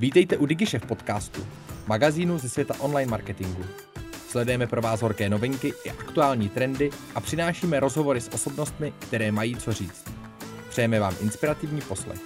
[0.00, 1.46] Vítejte u DigiShef podcastu,
[1.86, 3.62] magazínu ze světa online marketingu.
[4.28, 9.56] Sledujeme pro vás horké novinky i aktuální trendy a přinášíme rozhovory s osobnostmi, které mají
[9.56, 10.04] co říct.
[10.68, 12.20] Přejeme vám inspirativní poslech.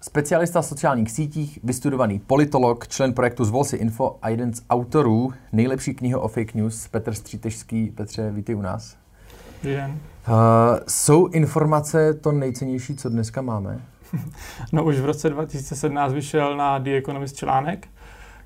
[0.00, 5.32] Specialista v sociálních sítích, vystudovaný politolog, člen projektu Zvol si info a jeden z autorů
[5.52, 7.90] nejlepší knihy o fake news, Petr Střítežský.
[7.90, 9.07] Petře, vítej u nás.
[10.28, 10.34] Uh,
[10.88, 13.80] jsou informace to nejcennější, co dneska máme?
[14.72, 17.88] No už v roce 2017 vyšel na The Economist článek,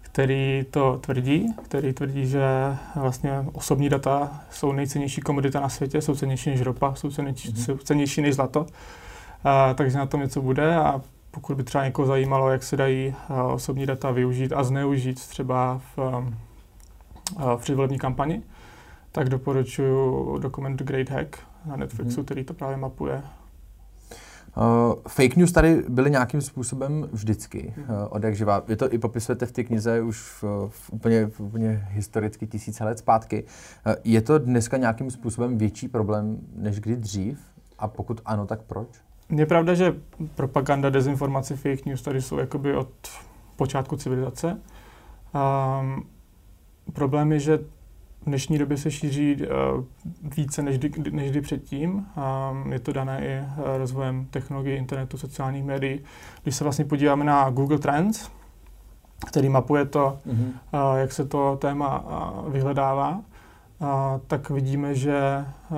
[0.01, 6.15] který to tvrdí, který tvrdí, že vlastně osobní data jsou nejcennější komodita na světě, jsou
[6.15, 7.65] cennější než ropa, jsou cennější, mm-hmm.
[7.65, 8.61] jsou cennější než zlato.
[8.61, 8.67] Uh,
[9.75, 11.01] takže na tom něco bude a
[11.31, 15.81] pokud by třeba někoho zajímalo, jak se dají uh, osobní data využít a zneužít třeba
[15.97, 16.25] v,
[17.57, 18.43] v předvolební kampani,
[19.13, 22.25] tak doporučuji dokument Great Hack na Netflixu, hmm.
[22.25, 23.23] který to právě mapuje.
[24.57, 28.59] Uh, fake news tady byly nějakým způsobem vždycky, uh, od jak živá.
[28.61, 32.85] Vy to i popisujete v té knize už v, v úplně, v úplně historicky tisíce
[32.85, 33.45] let zpátky.
[33.87, 37.41] Uh, je to dneska nějakým způsobem větší problém než kdy dřív?
[37.79, 38.89] A pokud ano, tak proč?
[39.37, 39.95] Je pravda, že
[40.35, 42.91] propaganda, dezinformace, fake news tady jsou jakoby od
[43.57, 44.61] počátku civilizace.
[45.81, 46.07] Um,
[46.93, 47.59] problém je, že
[48.23, 49.85] v dnešní době se šíří uh,
[50.37, 51.93] více než kdy, než kdy předtím.
[51.93, 56.01] Um, je to dané i uh, rozvojem technologií, internetu, sociálních médií.
[56.43, 58.31] Když se vlastně podíváme na Google Trends,
[59.27, 60.91] který mapuje to, mm-hmm.
[60.91, 62.05] uh, jak se to téma
[62.45, 63.11] uh, vyhledává,
[63.79, 63.89] uh,
[64.27, 65.77] tak vidíme, že uh,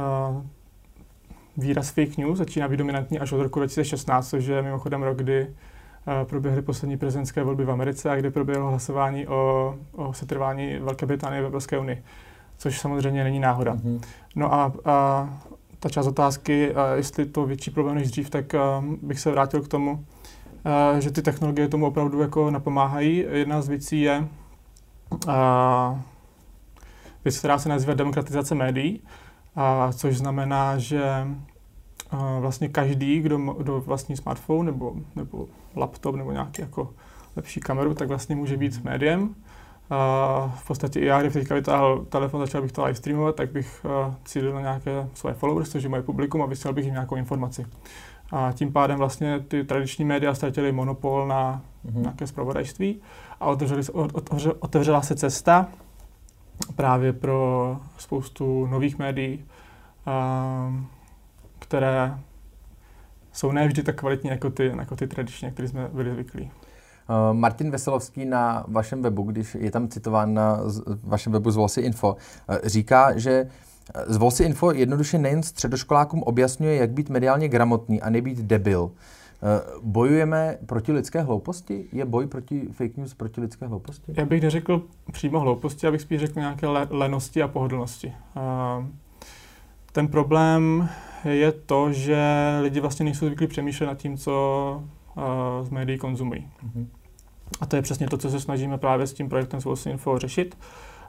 [1.56, 5.48] výraz fake news začíná být dominantní až od roku 2016, což je mimochodem rok, kdy
[6.24, 11.42] proběhly poslední prezidentské volby v Americe a kdy proběhlo hlasování o, o setrvání Velké Británie
[11.42, 12.02] v Evropské unii
[12.58, 13.74] což samozřejmě není náhoda.
[13.74, 14.00] Mm-hmm.
[14.36, 15.28] No a, a
[15.80, 19.62] ta část otázky, a jestli to větší problém než dřív, tak a, bych se vrátil
[19.62, 20.04] k tomu,
[20.64, 23.24] a, že ty technologie tomu opravdu jako napomáhají.
[23.30, 24.28] Jedna z věcí je
[25.28, 26.02] a,
[27.24, 29.00] věc, která se nazývá demokratizace médií,
[29.56, 31.26] a, což znamená, že
[32.10, 36.90] a, vlastně každý, kdo, kdo vlastní smartphone nebo, nebo laptop nebo nějaký jako
[37.36, 39.34] lepší kameru, tak vlastně může být médiem
[39.90, 43.52] a v podstatě i já, když teďka vytáhl telefon, začal bych to live streamovat, tak
[43.52, 46.94] bych uh, cílil na nějaké své followers, což je moje publikum, a vysílal bych jim
[46.94, 47.66] nějakou informaci.
[48.32, 52.00] A tím pádem vlastně ty tradiční média ztratily monopol na mm-hmm.
[52.00, 53.00] nějaké zpravodajství
[53.40, 55.68] a otevřeli, otevře, otevřela se cesta
[56.76, 59.44] právě pro spoustu nových médií,
[60.06, 60.74] uh,
[61.58, 62.18] které
[63.32, 66.50] jsou ne vždy tak kvalitní jako ty, jako ty tradiční, které jsme byli zvyklí.
[67.08, 70.60] Eh, Martin Veselovský na vašem webu, když je tam citován na
[71.02, 72.16] vašem webu z Volsi Info,
[72.48, 73.30] eh, říká, že
[73.94, 78.90] eh, z Volsi Info jednoduše nejen středoškolákům objasňuje, jak být mediálně gramotný a nebýt debil.
[79.82, 81.84] Bojujeme proti lidské hlouposti?
[81.92, 84.14] Je boj proti fake news proti lidské hlouposti?
[84.16, 84.82] Já bych neřekl
[85.12, 88.12] přímo hlouposti, abych spíš řekl nějaké le- lenosti a pohodlnosti.
[89.92, 90.88] Ten problém
[91.24, 92.18] je to, že
[92.60, 94.82] lidi vlastně nejsou zvyklí přemýšlet nad tím, co
[95.62, 96.48] z médií konzumují.
[96.66, 96.86] Mm-hmm.
[97.60, 100.58] A to je přesně to, co se snažíme právě s tím projektem Source Info řešit.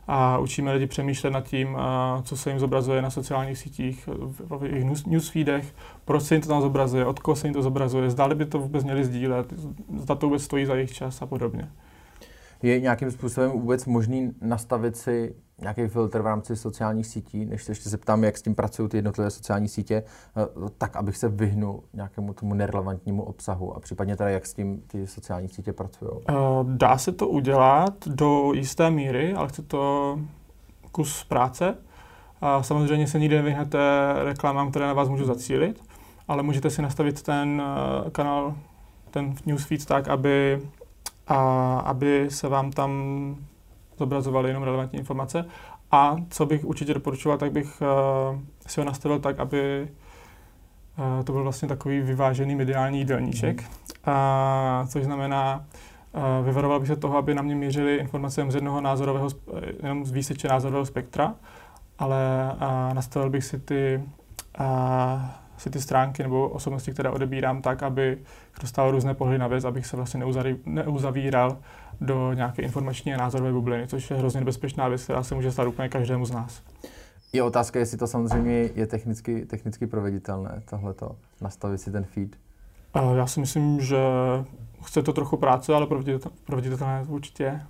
[0.08, 1.78] A učíme lidi přemýšlet nad tím,
[2.24, 4.10] co se jim zobrazuje na sociálních sítích,
[4.50, 8.10] v jejich newsfeedech, proč se jim to tam zobrazuje, od koho se jim to zobrazuje,
[8.10, 9.54] zdáli by to vůbec měli sdílet,
[9.98, 11.70] zda to vůbec stojí za jejich čas a podobně.
[12.66, 17.72] Je nějakým způsobem vůbec možný nastavit si nějaký filtr v rámci sociálních sítí, než se
[17.72, 20.04] ještě zeptám, jak s tím pracují ty jednotlivé sociální sítě,
[20.38, 24.82] eh, tak, abych se vyhnul nějakému tomu nerelevantnímu obsahu a případně teda, jak s tím
[24.88, 26.12] ty sociální sítě pracují?
[26.30, 26.34] Eh,
[26.64, 30.20] dá se to udělat do jisté míry, ale chce to
[30.92, 31.78] kus práce.
[32.42, 33.80] A samozřejmě se nikdy nevyhnete
[34.24, 35.84] reklamám, které na vás můžou zacílit,
[36.28, 37.62] ale můžete si nastavit ten
[38.06, 38.56] eh, kanál,
[39.12, 40.62] ten newsfeed tak, aby,
[41.28, 42.92] a, aby se vám tam
[43.98, 45.46] zobrazovaly jenom relevantní informace.
[45.92, 49.88] A co bych určitě doporučoval, tak bych uh, si ho nastavil tak, aby
[50.98, 53.68] uh, to byl vlastně takový vyvážený mediální jídelníček, mm.
[54.08, 55.66] uh, což znamená,
[56.12, 59.30] uh, vyvaroval bych se toho, aby na mě mířily informace z jednoho názorového,
[59.84, 61.36] jenom z výseče názorového spektra,
[62.00, 64.04] ale uh, nastavil bych si ty
[64.60, 64.66] uh,
[65.58, 68.18] si ty stránky nebo osobnosti, které odebírám, tak, aby
[68.62, 70.26] dostal různé pohledy na věc, abych se vlastně
[70.66, 71.58] neuzavíral
[72.02, 75.68] do nějaké informační a názorové bubliny, což je hrozně nebezpečná věc, která se může stát
[75.68, 76.62] úplně každému z nás.
[77.34, 82.36] Je otázka, jestli to samozřejmě je technicky, technicky proveditelné, tohleto, nastavit si ten feed.
[83.16, 83.98] Já si myslím, že
[84.84, 85.88] chce to trochu práce, ale
[86.46, 87.62] proveditelné určitě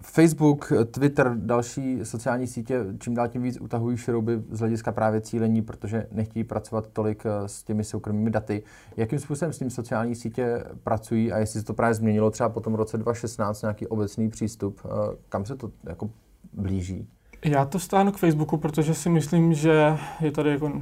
[0.00, 5.62] Facebook, Twitter, další sociální sítě čím dál tím víc utahují šrouby z hlediska právě cílení,
[5.62, 8.62] protože nechtějí pracovat tolik uh, s těmi soukromými daty.
[8.96, 12.60] Jakým způsobem s tím sociální sítě pracují a jestli se to právě změnilo třeba po
[12.60, 14.90] tom roce 2016 nějaký obecný přístup, uh,
[15.28, 16.10] kam se to jako
[16.52, 17.08] blíží?
[17.44, 20.72] Já to stáhnu k Facebooku, protože si myslím, že je tady jako,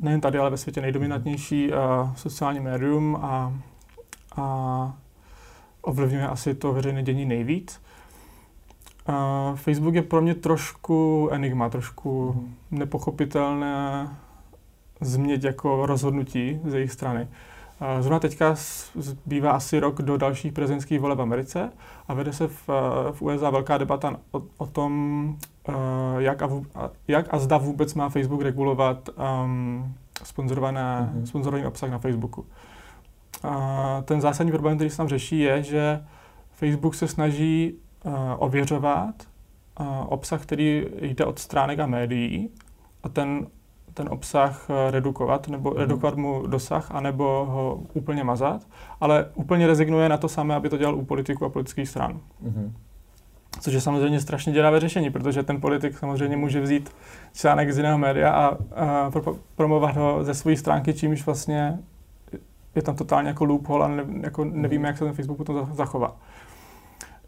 [0.00, 1.76] nejen tady, ale ve světě nejdominantnější uh,
[2.14, 3.52] sociální médium a,
[4.36, 4.98] a
[5.82, 7.80] ovlivňuje asi to veřejné dění nejvíc.
[9.08, 12.54] Uh, Facebook je pro mě trošku enigma, trošku hmm.
[12.70, 14.08] nepochopitelné
[15.00, 17.28] změť jako rozhodnutí z jejich strany.
[17.80, 18.54] Uh, zrovna teďka
[18.94, 21.72] zbývá asi rok do dalších prezidentských voleb v Americe
[22.08, 22.68] a vede se v,
[23.12, 25.28] v USA velká debata o, o tom,
[25.68, 25.74] uh,
[26.18, 26.48] jak, a,
[27.08, 29.08] jak a zda vůbec má Facebook regulovat
[29.44, 31.24] um, sponzorované, mm-hmm.
[31.24, 32.46] sponzorovaný obsah na Facebooku.
[33.44, 33.50] Uh,
[34.04, 36.04] ten zásadní problém, který se tam řeší, je, že
[36.52, 37.74] Facebook se snaží
[38.38, 39.14] ověřovat
[39.80, 42.50] uh, obsah, který jde od stránek a médií
[43.02, 43.46] a ten,
[43.94, 45.76] ten obsah redukovat, nebo mm.
[45.76, 48.66] redukovat mu dosah, anebo ho úplně mazat,
[49.00, 52.20] ale úplně rezignuje na to samé, aby to dělal u politiku a politických stran.
[52.40, 52.74] Mm.
[53.60, 56.90] Což je samozřejmě strašně dělavé řešení, protože ten politik samozřejmě může vzít
[57.34, 61.78] článek z jiného média a, a pro, promovat ho ze své stránky, čímž vlastně
[62.74, 66.16] je tam totálně jako loophole a ne, jako nevíme, jak se ten Facebook potom zachová.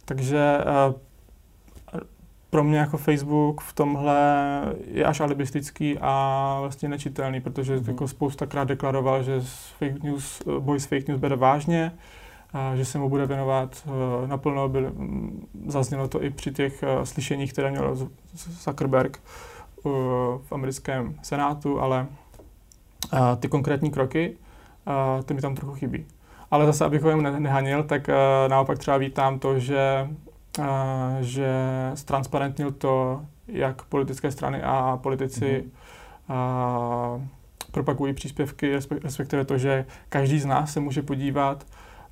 [0.06, 0.58] Takže
[0.88, 0.94] uh,
[2.50, 4.18] pro mě jako Facebook v tomhle
[4.86, 7.84] je až alibistický a vlastně nečitelný, protože mm.
[7.86, 9.40] jako spoustakrát deklaroval, že
[9.78, 11.92] fake news, boj s fake news bere vážně,
[12.52, 14.68] a že se mu bude věnovat uh, naplno.
[14.68, 14.92] Byl,
[15.66, 19.20] zaznělo to i při těch uh, slyšeních, které měl Zuckerberg
[20.42, 22.06] v americkém senátu, ale
[23.40, 24.36] ty konkrétní kroky,
[25.24, 26.06] ty mi tam trochu chybí.
[26.50, 28.14] Ale zase, abych ho jen nehanil, tak uh,
[28.48, 30.08] naopak třeba vítám to, že,
[30.58, 30.64] uh,
[31.20, 31.50] že
[31.94, 35.64] ztransparentnil to, jak politické strany a politici
[36.28, 37.16] mm-hmm.
[37.16, 37.22] uh,
[37.70, 41.66] propagují příspěvky, respektive to, že každý z nás se může podívat,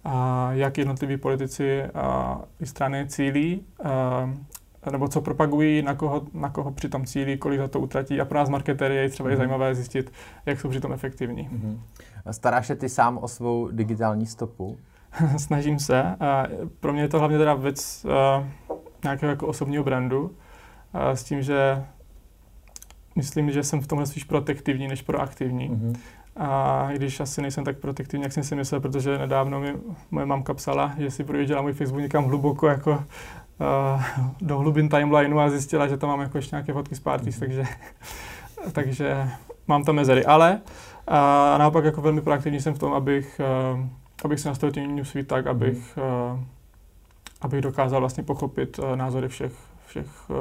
[0.05, 4.31] a jak jednotliví politici a i strany cílí, a,
[4.93, 8.21] nebo co propagují, na koho, na koho přitom cílí, kolik za to utratí.
[8.21, 9.37] A pro nás marketéry je třeba mm.
[9.37, 10.13] zajímavé zjistit,
[10.47, 11.49] jak jsou přitom efektivní.
[11.53, 11.81] Mm.
[12.31, 14.79] Staráš se ty sám o svou digitální stopu?
[15.37, 16.17] Snažím se.
[16.81, 18.07] Pro mě je to hlavně teda věc
[19.05, 20.37] nějakého jako osobního brandu,
[21.15, 21.85] s tím, že
[23.17, 25.71] myslím, že jsem v tomhle spíš protektivní než proaktivní.
[25.71, 25.99] Mm-hmm.
[26.37, 29.75] A když asi nejsem tak protektivní, jak jsem si myslel, protože nedávno mi
[30.11, 34.03] moje mamka psala, že si projížděla můj Facebook někam hluboko jako uh,
[34.41, 37.41] do hlubin timelineu a zjistila, že tam mám jako ještě nějaké fotky z parties, mm-hmm.
[37.41, 37.65] takže,
[38.73, 39.31] takže
[39.67, 40.25] mám tam mezery.
[40.25, 40.61] Ale
[41.07, 43.41] a naopak jako velmi proaktivní jsem v tom, abych,
[43.75, 43.87] uh,
[44.25, 45.99] abych si nastavil tím newsfeed tak, abych,
[46.33, 46.41] uh,
[47.41, 49.53] abych dokázal vlastně pochopit uh, názory všech,
[49.87, 50.37] všech uh,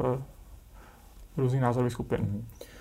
[1.37, 2.19] různých názorových skupin.
[2.19, 2.72] Mm-hmm.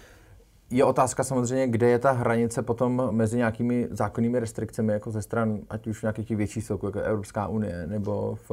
[0.72, 5.58] Je otázka samozřejmě, kde je ta hranice potom mezi nějakými zákonnými restrikcemi, jako ze stran
[5.70, 8.50] ať už nějakých těch větších celků, jako Evropská unie nebo v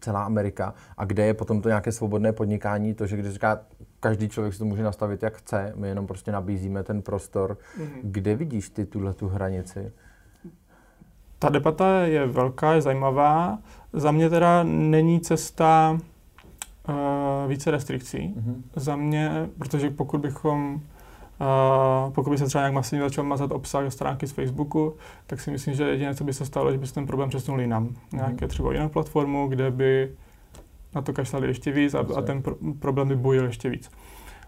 [0.00, 3.60] celá Amerika, a kde je potom to nějaké svobodné podnikání, to, že když říká,
[4.00, 7.58] každý člověk si to může nastavit, jak chce, my jenom prostě nabízíme ten prostor.
[7.78, 8.00] Mm-hmm.
[8.02, 9.92] Kde vidíš ty tuhle tu hranici?
[11.38, 13.58] Ta debata je velká, je zajímavá.
[13.92, 15.98] Za mě teda není cesta
[16.88, 16.94] uh,
[17.48, 18.18] více restrikcí.
[18.18, 18.62] Mm-hmm.
[18.76, 20.80] Za mě, protože pokud bychom
[21.40, 25.50] Uh, pokud by se třeba nějak masivně začal mazat obsah stránky z Facebooku, tak si
[25.50, 27.82] myslím, že jediné, co by se stalo, že by se ten problém přesunul jinam.
[27.82, 27.94] Mm.
[28.12, 30.12] Nějaké třeba jinou platformu, kde by
[30.94, 33.90] na to kašlali ještě víc a, a ten pro, problém by bojil ještě víc.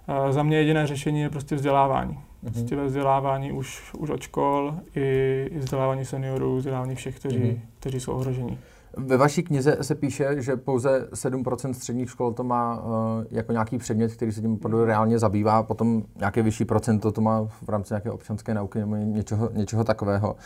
[0.08, 2.12] Uh, za mě jediné řešení je prostě vzdělávání.
[2.44, 2.52] Mm-hmm.
[2.52, 7.60] Prostě vzdělávání už, už od škol, i, i vzdělávání seniorů, vzdělávání všech, kteří, mm-hmm.
[7.80, 8.58] kteří jsou ohrožení.
[8.96, 12.90] Ve vaší knize se píše, že pouze 7% středních škol to má uh,
[13.30, 17.44] jako nějaký předmět, který se tím opravdu reálně zabývá, potom nějaké vyšší procento to má
[17.44, 20.36] v rámci nějaké občanské nauky nebo něčeho, něčeho takového.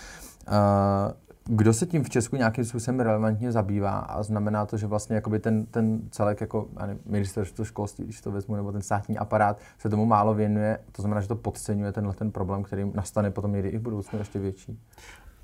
[0.49, 1.13] Uh,
[1.45, 5.39] kdo se tím v Česku nějakým způsobem relevantně zabývá a znamená to, že vlastně jakoby
[5.39, 6.69] ten, ten celek jako
[7.07, 11.21] ministerstvo školství, když to vezmu, nebo ten státní aparát se tomu málo věnuje, to znamená,
[11.21, 14.79] že to podceňuje tenhle ten problém, který nastane potom někdy i v budoucnu ještě větší.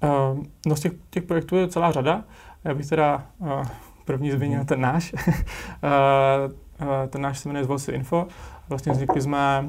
[0.03, 2.25] Uh, no z těch, těch projektů je celá řada.
[2.65, 3.67] Já bych teda uh,
[4.05, 5.13] první zmínil ten náš.
[5.13, 8.27] uh, ten náš se jmenuje Zvolsi Info.
[8.69, 9.69] Vlastně vznikli jsme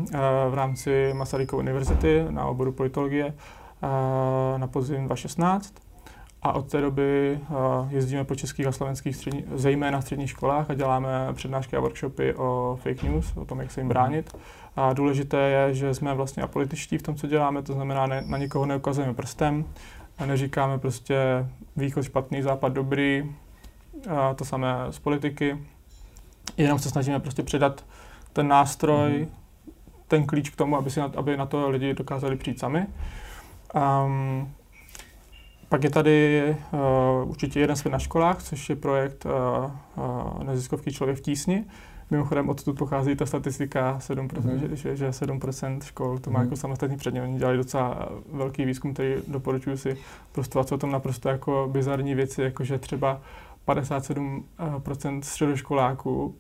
[0.49, 3.33] v rámci Masarykovy univerzity na oboru politologie
[4.57, 5.73] na podzim 2016.
[6.41, 7.39] A od té doby
[7.89, 12.79] jezdíme po českých a slovenských střední, zejména středních školách a děláme přednášky a workshopy o
[12.83, 14.37] fake news, o tom, jak se jim bránit.
[14.75, 18.37] A důležité je, že jsme vlastně apolitičtí v tom, co děláme, to znamená, ne, na
[18.37, 19.65] nikoho neukazujeme prstem,
[20.19, 21.15] a neříkáme prostě
[21.75, 23.35] východ špatný, západ dobrý,
[24.09, 25.63] a to samé z politiky.
[26.57, 27.85] Jenom se snažíme prostě předat
[28.33, 29.27] ten nástroj, mm.
[30.07, 32.87] ten klíč k tomu, aby, si na, aby na to lidi dokázali přijít sami.
[34.05, 34.53] Um,
[35.69, 39.31] pak je tady uh, určitě jeden svět na školách, což je projekt uh,
[40.05, 41.65] uh, neziskovky Člověk v tísni.
[42.11, 44.75] Mimochodem odtud pochází ta statistika 7%, mm.
[44.75, 46.45] že, že 7% škol to má mm.
[46.45, 47.23] jako samostatný předmět.
[47.23, 49.97] Oni dělali docela velký výzkum, který doporučuji si
[50.31, 53.21] prostovat, co tam naprosto jako bizarní věci, jako že třeba
[53.67, 56.35] 57% středoškoláků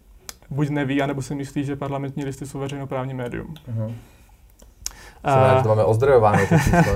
[0.49, 3.53] buď neví, anebo si myslí, že parlamentní listy jsou veřejnoprávní médium.
[3.67, 3.81] Mm.
[3.81, 6.39] Uh, to máme ozdrojováno,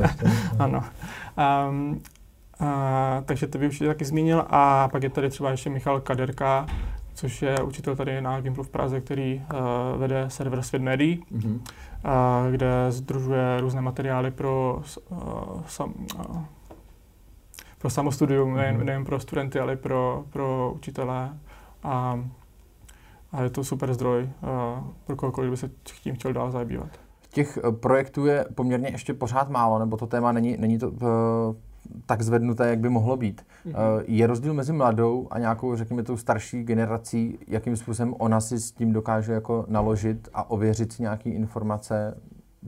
[0.60, 0.84] Ano.
[1.70, 2.02] Um,
[2.64, 2.70] uh,
[3.26, 4.46] takže to by určitě taky zmínil.
[4.50, 6.66] A pak je tady třeba ještě Michal Kaderka,
[7.14, 11.56] což je učitel tady na Gimplu v Praze, který uh, vede server Svět médií, mm-hmm.
[11.56, 15.18] uh, kde združuje různé materiály pro, uh,
[15.68, 15.94] sam,
[16.30, 16.42] uh,
[17.78, 18.58] pro samostudium, mm-hmm.
[18.58, 21.30] nejen, nejen pro studenty, ale pro, pro učitele.
[21.84, 22.20] A,
[23.32, 25.70] a je to super zdroj uh, pro kohokoliv, by se
[26.04, 26.90] tím chtěl dál zabývat.
[27.30, 31.56] Těch projektů je poměrně ještě pořád málo, nebo to téma není, není to uh,
[32.06, 33.46] tak zvednuté, jak by mohlo být.
[33.66, 34.04] Mm-hmm.
[34.08, 38.72] Je rozdíl mezi mladou a nějakou, řekněme, tou starší generací, jakým způsobem ona si s
[38.72, 42.18] tím dokáže jako naložit a ověřit nějaké informace,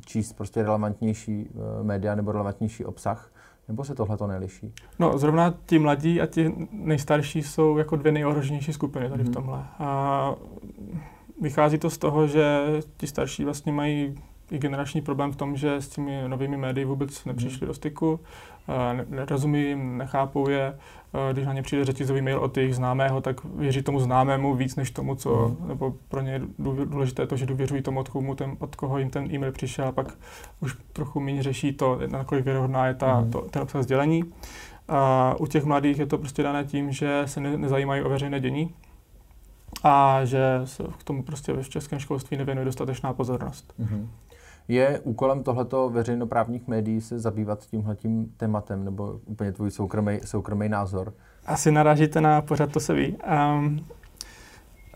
[0.06, 3.32] číst prostě relevantnější eh, média nebo relevantnější obsah?
[3.68, 4.74] Nebo se tohle to neliší?
[5.00, 9.26] No, zrovna ti mladí a ti nejstarší jsou jako dvě nejohroženější skupiny tady mm-hmm.
[9.26, 9.34] v mhm.
[9.34, 9.64] tomhle.
[9.80, 10.36] A
[11.42, 12.66] vychází to z toho, že
[12.98, 14.16] ti starší vlastně mají
[14.52, 17.68] i generační problém v tom, že s těmi novými médii vůbec nepřišli mm.
[17.68, 18.20] do styku,
[19.10, 20.78] nerozumí jim, nechápou je.
[21.32, 24.92] Když na ně přijde řetězový mail od jejich známého, tak věří tomu známému víc než
[24.92, 25.68] tomu, co, mm.
[25.68, 26.42] nebo pro ně je
[26.86, 29.92] důležité to, že důvěřují tomu, od koho, ten, od koho jim ten e-mail přišel, a
[29.92, 30.08] pak
[30.60, 33.32] už trochu méně řeší to, nakolik věrohodná je ta, mm.
[33.32, 34.24] to, ten obsah sdělení.
[34.88, 38.40] A u těch mladých je to prostě dané tím, že se ne, nezajímají o veřejné
[38.40, 38.74] dění,
[39.84, 43.74] a že se k tomu prostě v českém školství nevěnuje dostatečná pozornost.
[43.80, 44.08] Mm-hmm.
[44.68, 51.14] Je úkolem tohleto veřejnoprávních médií se zabývat tímhletím tématem, nebo úplně tvůj soukromý, soukromý názor?
[51.46, 53.18] Asi narážíte na pořád, to se ví.
[53.58, 53.86] Um,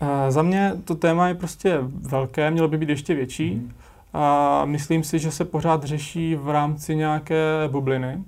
[0.02, 3.54] uh, za mě to téma je prostě velké, mělo by být ještě větší.
[3.54, 3.72] Mm.
[4.12, 8.24] A myslím si, že se pořád řeší v rámci nějaké bubliny.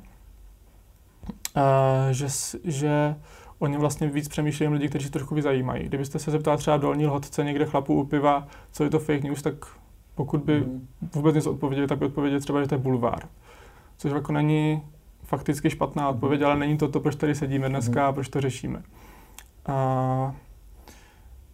[1.57, 1.63] Uh,
[2.11, 2.27] že,
[2.65, 3.15] že
[3.59, 5.85] o něm vlastně víc přemýšlejí lidi, kteří se trochu zajímají.
[5.85, 9.43] Kdybyste se zeptali třeba dolní lhodce někde chlapů u piva, co je to fake news,
[9.43, 9.55] tak
[10.15, 10.89] pokud by hmm.
[11.15, 13.29] vůbec něco odpověděli, tak by odpověděli třeba, že to je bulvár.
[13.99, 14.83] Což jako není
[15.23, 16.15] fakticky špatná hmm.
[16.15, 18.15] odpověď, ale není to to, proč tady sedíme dneska a hmm.
[18.15, 18.83] proč to řešíme.
[19.67, 20.35] A,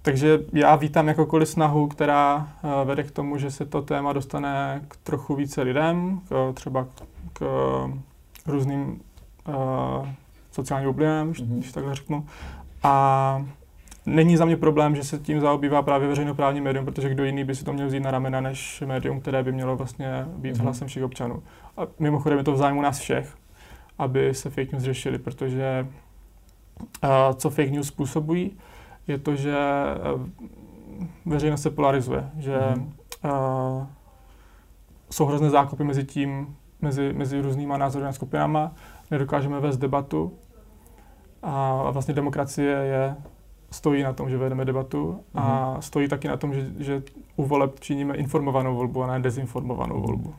[0.03, 4.83] takže já vítám jakoukoliv snahu, která uh, vede k tomu, že se to téma dostane
[4.89, 7.39] k trochu více lidem, k, třeba k,
[8.43, 9.01] k různým
[9.49, 10.09] uh,
[10.51, 11.59] sociálním oblinám, mm-hmm.
[11.59, 12.27] když takhle řeknu.
[12.83, 13.47] A
[14.09, 17.55] Není za mě problém, že se tím zaobývá právě veřejnoprávní médium, protože kdo jiný by
[17.55, 20.63] si to měl vzít na ramena než médium, které by mělo vlastně být mm-hmm.
[20.63, 21.43] hlasem všech občanů.
[21.77, 23.37] A mimochodem je to v zájmu nás všech,
[23.99, 25.87] aby se fake news řešili, protože
[27.05, 28.59] uh, co fake news způsobují,
[29.09, 29.57] je to, že
[30.15, 30.23] uh,
[31.27, 33.79] veřejnost se polarizuje, že mm-hmm.
[33.79, 33.87] uh,
[35.11, 38.73] jsou hrozné zákopy mezi tím, mezi, mezi různýma názorovými skupinama,
[39.11, 40.39] nedokážeme vést debatu
[41.43, 43.17] a vlastně demokracie je
[43.71, 45.83] stojí na tom, že vedeme debatu a mm.
[45.83, 47.03] stojí taky na tom, že, že
[47.37, 50.03] u voleb činíme informovanou volbu a ne dezinformovanou mm.
[50.03, 50.35] volbu.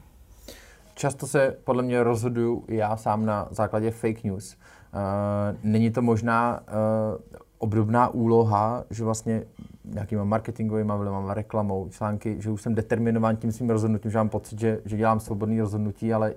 [0.95, 4.55] Často se podle mě rozhoduju já sám na základě fake news.
[4.93, 9.43] Uh, není to možná uh, obdobná úloha, že vlastně
[9.85, 14.59] nějakýma marketingovými vlivama, reklamou, články, že už jsem determinován tím svým rozhodnutím, že mám pocit,
[14.59, 16.33] že, že dělám svobodné rozhodnutí, ale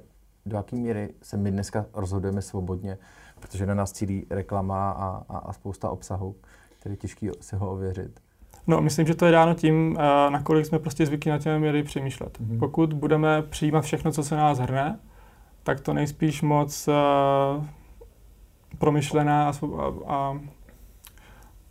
[0.46, 2.98] do jaké míry se my dneska rozhodujeme svobodně,
[3.40, 7.72] protože na nás cílí reklama a, a, a spousta obsahu který je těžký si ho
[7.72, 8.20] ověřit.
[8.66, 11.82] No, myslím, že to je dáno tím, eh, nakolik jsme prostě zvyklí na těmi měli
[11.82, 12.38] přemýšlet.
[12.40, 12.58] Mm-hmm.
[12.58, 14.98] Pokud budeme přijímat všechno, co se nás hrne,
[15.62, 17.64] tak to nejspíš moc uh,
[18.78, 19.52] promyšlená a,
[20.06, 20.38] a,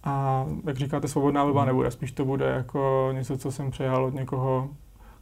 [0.04, 1.68] a, jak říkáte, svobodná volba mm-hmm.
[1.68, 1.92] nebude.
[1.92, 4.70] Spíš to bude jako něco, co jsem přejal od někoho,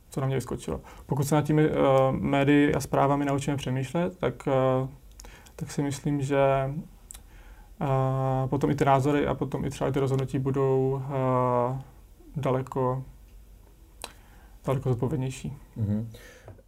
[0.10, 0.82] co na mě vyskočilo.
[1.06, 1.76] Pokud se nad těmi uh,
[2.12, 4.90] médii a zprávami naučíme přemýšlet, tak, uh,
[5.56, 6.38] tak si myslím, že
[7.80, 11.78] a potom i ty názory a potom i třeba ty rozhodnutí budou uh,
[12.36, 13.04] daleko,
[14.66, 15.58] daleko zodpovědnější.
[15.78, 16.06] Mm-hmm.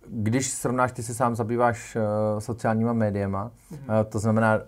[0.08, 2.02] Když srovnáš, ty se sám zabýváš uh,
[2.40, 4.00] sociálníma médiama, mm-hmm.
[4.00, 4.60] uh, to znamená,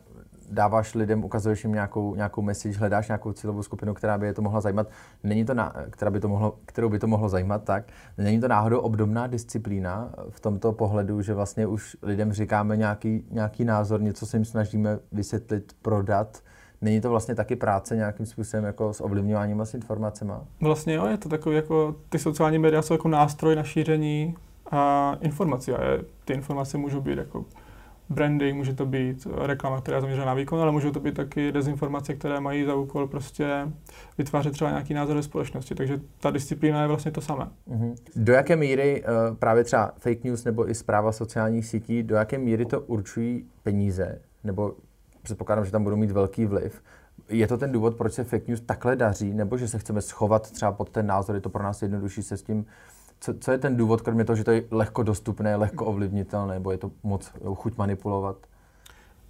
[0.52, 4.42] dáváš lidem, ukazuješ jim nějakou, nějakou message, hledáš nějakou cílovou skupinu, která by je to
[4.42, 4.88] mohla zajímat,
[5.24, 7.84] není to na, která by to mohlo, kterou by to mohlo zajímat, tak
[8.18, 13.66] není to náhodou obdobná disciplína v tomto pohledu, že vlastně už lidem říkáme nějaký, nějaký
[13.66, 16.44] názor, něco se jim snažíme vysvětlit, prodat,
[16.84, 20.34] Není to vlastně taky práce nějakým způsobem jako s ovlivňováním s informacemi?
[20.62, 24.36] Vlastně jo, je to takový jako, ty sociální média jsou jako nástroj na šíření
[24.72, 27.46] a informací a je, ty informace můžou být jako
[28.14, 31.52] branding, může to být reklama, která je zaměřená na výkon, ale můžou to být taky
[31.52, 33.68] dezinformace, které mají za úkol prostě
[34.18, 35.76] vytvářet třeba nějaký názor ve společnosti.
[35.76, 37.48] Takže ta disciplína je vlastně to samé.
[37.70, 37.96] Mm-hmm.
[38.16, 42.38] Do jaké míry uh, právě třeba fake news nebo i zpráva sociálních sítí, do jaké
[42.38, 44.22] míry to určují peníze?
[44.44, 44.74] Nebo
[45.22, 46.82] předpokládám, že tam budou mít velký vliv.
[47.30, 50.52] Je to ten důvod, proč se fake news takhle daří, nebo že se chceme schovat
[50.52, 52.66] třeba pod ten názor, je to pro nás jednodušší se s tím
[53.24, 56.72] co, co je ten důvod, kromě toho, že to je lehko dostupné, lehko ovlivnitelné, nebo
[56.72, 58.36] je to moc chuť manipulovat?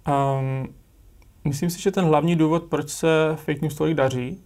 [0.08, 0.74] Um,
[1.44, 4.44] myslím si, že ten hlavní důvod, proč se fake news tolik daří,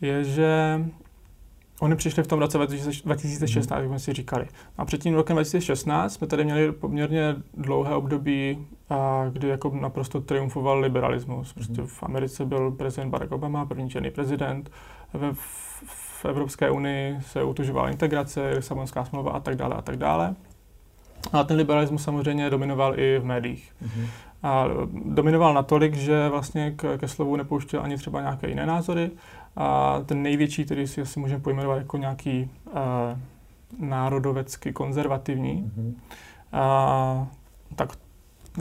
[0.00, 0.80] je, že
[1.80, 4.48] oni přišli v tom roce 2016, jak jsme si říkali.
[4.78, 8.66] A před tím rokem 2016 jsme tady měli poměrně dlouhé období,
[9.32, 11.52] kdy jako naprosto triumfoval liberalismus.
[11.52, 14.70] Prostě v Americe byl prezident Barack Obama, první černý prezident.
[15.12, 20.34] Ve, v Evropské unii se utužovala integrace, Lisabonská smlouva a tak dále a tak dále.
[21.32, 23.72] A ten liberalismus samozřejmě dominoval i v médiích.
[23.82, 24.06] Mm-hmm.
[24.42, 24.64] A
[25.04, 29.10] dominoval natolik, že vlastně k, ke slovu nepouštěl ani třeba nějaké jiné názory.
[29.56, 32.72] A ten největší, který si asi můžeme pojmenovat jako nějaký uh,
[33.88, 35.94] národovecky konzervativní, mm-hmm.
[36.52, 37.26] a,
[37.76, 37.88] tak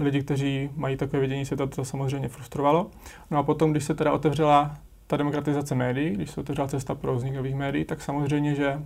[0.01, 2.87] lidi, kteří mají takové vidění světa, to samozřejmě frustrovalo.
[3.31, 4.75] No a potom, když se teda otevřela
[5.13, 8.81] ta demokratizace médií, když se otevřela cesta pro vznik nových médií, tak samozřejmě, že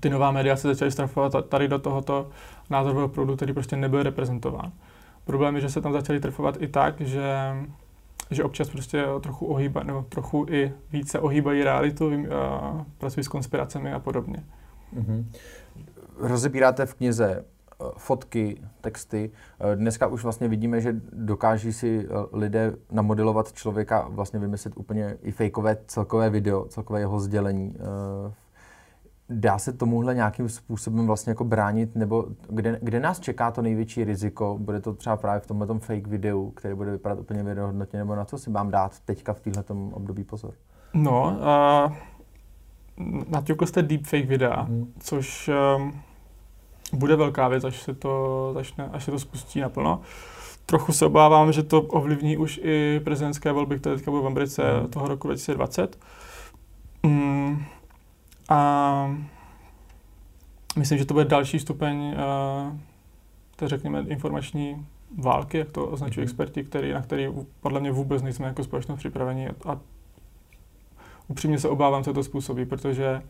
[0.00, 2.30] ty nová média se začaly strafovat tady do tohoto
[2.70, 4.72] názorového proudu, který prostě nebyl reprezentován.
[5.24, 7.24] Problém je, že se tam začaly trefovat i tak, že,
[8.30, 13.92] že občas prostě trochu ohýba, nebo trochu i více ohýbají realitu, a pracují s konspiracemi
[13.92, 14.44] a podobně.
[14.96, 15.24] Mm-hmm.
[16.18, 17.44] Rozebíráte v knize
[17.96, 19.30] fotky, texty.
[19.60, 25.16] Eh, dneska už vlastně vidíme, že dokáží si eh, lidé namodelovat člověka, vlastně vymyslet úplně
[25.22, 27.74] i fejkové celkové video, celkové jeho sdělení.
[29.32, 34.04] Dá se tomuhle nějakým způsobem vlastně jako bránit, nebo kde, kde nás čeká to největší
[34.04, 34.56] riziko?
[34.60, 38.24] Bude to třeba právě v tomhle fake videu, který bude vypadat úplně věrohodnotně, nebo na
[38.24, 40.54] co si mám dát teďka v této období pozor?
[40.94, 41.38] No,
[41.86, 41.92] uh,
[43.28, 44.92] naťukl jste deepfake videa, hmm.
[44.98, 45.92] což um,
[46.92, 50.00] bude velká věc, až se to, začne, až se to spustí naplno.
[50.66, 54.80] Trochu se obávám, že to ovlivní už i prezidentské volby, které teďka budou v Americe
[54.80, 54.88] mm.
[54.88, 55.98] toho roku 2020.
[57.02, 57.64] Mm,
[58.48, 59.16] a
[60.76, 62.76] myslím, že to bude další stupeň, uh,
[63.56, 64.86] to řekněme, informační
[65.18, 66.28] války, jak to označují mm.
[66.28, 67.28] experti, který, na který
[67.60, 69.48] podle mě vůbec nejsme jako společnost připraveni.
[69.48, 69.80] A, a
[71.28, 73.22] upřímně se obávám, co to způsobí, protože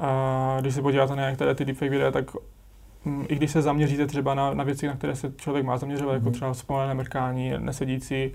[0.00, 2.30] uh, když se podíváte na některé ty deepfake videa, tak
[3.28, 6.14] i když se zaměříte třeba na, na věci, na které se člověk má zaměřovat, mm-hmm.
[6.14, 6.32] jako mhm.
[6.32, 8.32] třeba zpomalené mrkání, nesedící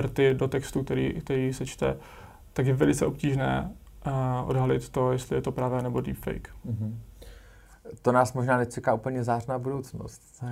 [0.00, 1.96] rty do textu, který, který se čte,
[2.52, 3.70] tak je velice obtížné
[4.06, 6.50] uh, odhalit to, jestli je to pravé nebo deepfake.
[6.66, 6.94] Mm-hmm.
[8.02, 10.44] To nás možná nečeká úplně zářná budoucnost.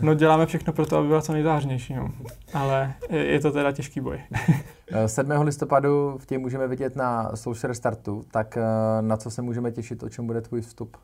[0.00, 2.12] No děláme všechno pro to, aby byla co nejzářnější, no.
[2.54, 4.20] ale je, to teda těžký boj.
[5.06, 5.30] 7.
[5.40, 8.58] listopadu v tím můžeme vidět na Social Startu, tak
[9.00, 10.96] na co se můžeme těšit, o čem bude tvůj vstup?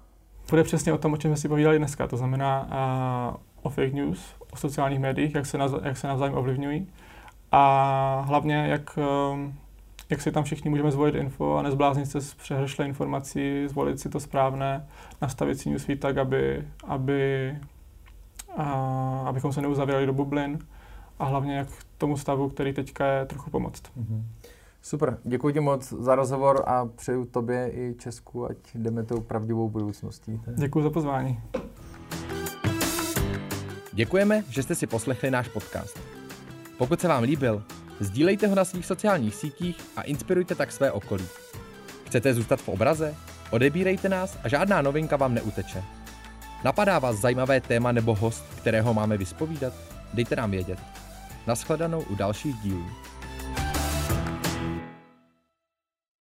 [0.51, 2.07] Bude přesně o tom, o čem jsme si povídali dneska.
[2.07, 2.69] To znamená
[3.33, 6.87] uh, o fake news, o sociálních médiích, jak se, naz- jak se navzájem ovlivňují
[7.53, 8.99] a hlavně, jak,
[9.33, 9.55] um,
[10.11, 14.09] jak si tam všichni můžeme zvolit info a nezbláznit se z přehršle informací, zvolit si
[14.09, 14.87] to správné,
[15.23, 17.55] nastavit si newsfeed tak, aby, aby,
[18.59, 18.63] uh,
[19.29, 20.59] abychom se neuzavírali do bublin
[21.19, 23.83] a hlavně jak tomu stavu, který teďka je, trochu pomoct.
[23.83, 24.23] Mm-hmm.
[24.83, 29.69] Super, děkuji ti moc za rozhovor a přeju tobě i Česku, ať jdeme tou pravdivou
[29.69, 30.41] budoucností.
[30.55, 31.41] Děkuji za pozvání.
[33.93, 36.01] Děkujeme, že jste si poslechli náš podcast.
[36.79, 37.63] Pokud se vám líbil,
[38.01, 41.25] sdílejte ho na svých sociálních sítích a inspirujte tak své okolí.
[42.07, 43.15] Chcete zůstat v obraze?
[43.51, 45.85] Odebírejte nás a žádná novinka vám neuteče.
[46.65, 49.73] Napadá vás zajímavé téma nebo host, kterého máme vyspovídat?
[50.15, 50.79] Dejte nám vědět.
[51.47, 52.87] Naschledanou u dalších dílů.